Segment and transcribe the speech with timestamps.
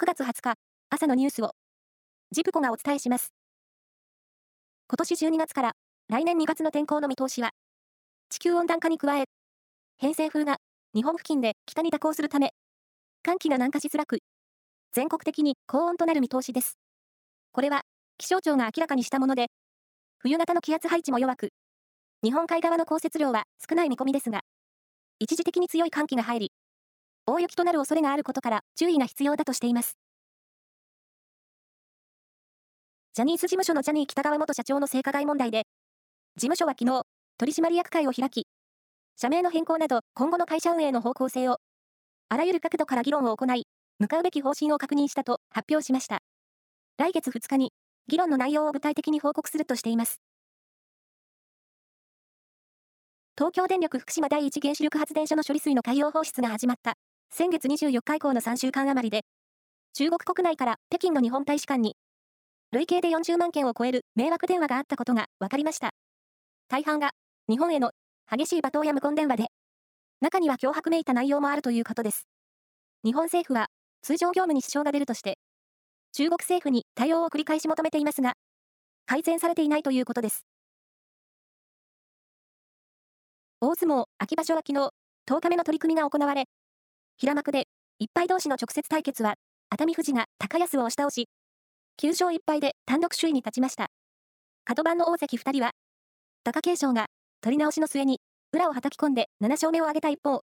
[0.00, 0.54] 9月20日、
[0.88, 1.52] 朝のニュースを、
[2.32, 3.34] ジプコがお伝えします。
[4.88, 5.72] 今年12月から
[6.08, 7.50] 来年2月の天候の見通しは、
[8.30, 9.24] 地球温暖化に加え、
[9.98, 10.56] 偏西風が
[10.94, 12.54] 日本付近で北に蛇行するため、
[13.22, 14.20] 寒気が南下しづらく、
[14.92, 16.78] 全国的に高温となる見通しです。
[17.52, 17.82] これは、
[18.16, 19.48] 気象庁が明らかにしたもので、
[20.16, 21.50] 冬型の気圧配置も弱く、
[22.24, 24.40] 日本海側の降雪量は少ない見込みですが、
[25.18, 26.52] 一時的に強い寒気が入り、
[27.32, 29.96] 大雪となる恐れがあることから注意が必要だとしています。
[33.14, 35.62] ジャニーズ事務所のジャニー北川元社長の性加害問題で、
[36.34, 37.02] 事務所は昨日、
[37.38, 38.48] 取締役会を開き、
[39.16, 41.58] 社名の変更など今後の会社運営の方向性を、
[42.30, 43.64] あらゆる角度から議論を行い、
[44.00, 46.18] 向かうべき方針を確認したと発表しました。
[46.98, 47.72] 来月2日に、
[48.08, 50.20] 議論の内容を具体的に報告するとしています。
[53.38, 56.94] 東京電力福島第一原子力発電所の処理水の海洋放出が始まった
[57.32, 59.24] 先月24日以降の3週間余りで、
[59.92, 61.94] 中国国内から北京の日本大使館に、
[62.72, 65.90] 累計で40万件を超える迷惑電話があったことが分かりました。
[66.68, 67.12] 大半が、
[67.48, 67.92] 日本への
[68.28, 69.46] 激しい罵倒や無言電話で、
[70.20, 72.26] 中には脅迫めいた内容もあるということです。
[73.04, 73.68] 日本政府は、
[74.02, 75.38] 通常業務に支障が出るとして、
[76.12, 78.34] 中国政府に対応を繰り返し求めていますが、
[79.06, 80.44] 改善されていないということです。
[83.60, 84.90] 大相撲秋場所は昨日、
[85.28, 86.46] 10日目の取り組みが行われ、
[87.20, 87.64] 平幕で、
[87.98, 89.34] 一敗同士の直接対決は、
[89.68, 91.28] 熱海富士が高安を押し倒し、
[92.00, 93.88] 9勝1敗で単独首位に立ちました。
[94.64, 95.72] 角番の大関2人は、
[96.44, 97.08] 貴景勝が
[97.42, 98.20] 取り直しの末に、
[98.54, 100.40] 裏を叩き込んで7勝目を挙げた一方、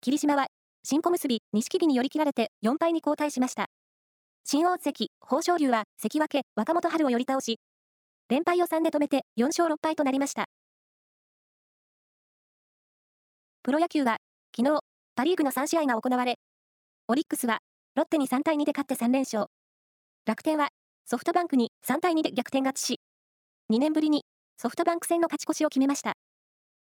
[0.00, 0.46] 霧島は、
[0.82, 3.66] 新小結、錦木に寄り切られて4敗に後退しました。
[4.44, 7.60] 新大関、豊昇龍は関脇、若元春を寄り倒し、
[8.30, 10.46] 連敗を3で止めて4勝6敗となりました。
[13.62, 14.16] プロ野球は、
[14.56, 14.80] 昨日、
[15.18, 16.38] パリーグの3試合が行われ、
[17.08, 17.58] オリックスは、
[17.96, 19.46] ロッテに3対2で勝って3連勝。
[20.24, 20.68] 楽天は、
[21.06, 23.00] ソフトバンクに3対2で逆転勝ちし、
[23.72, 24.22] 2年ぶりに
[24.58, 26.12] ソフトバンク戦の勝ち越しを決めました。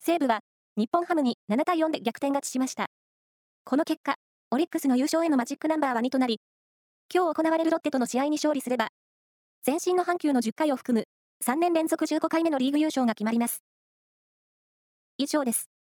[0.00, 0.40] 西武は、
[0.76, 2.86] 日本ハムに7対4で逆転勝ちしました。
[3.62, 4.16] この結果、
[4.50, 6.40] オリックスの優勝へのマジックナンバーは2となり、
[7.14, 8.88] 今日行われるロッテとの試合に勝利すれば、
[9.64, 11.04] 前身の阪急の10回を含む
[11.46, 13.62] 3年連続15回目のリーグ優勝が決まります。
[15.16, 15.75] 以上です。